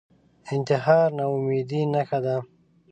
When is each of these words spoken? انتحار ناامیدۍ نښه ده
انتحار 0.53 1.07
ناامیدۍ 1.17 1.81
نښه 1.93 2.19
ده 2.25 2.35